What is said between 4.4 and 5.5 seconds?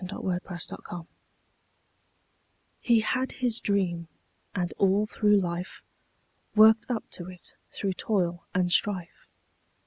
and all through